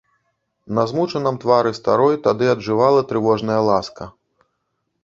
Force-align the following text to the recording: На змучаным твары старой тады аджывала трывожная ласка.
На 0.77 0.85
змучаным 0.91 1.37
твары 1.45 1.75
старой 1.81 2.15
тады 2.29 2.45
аджывала 2.55 3.05
трывожная 3.13 3.61
ласка. 3.71 4.13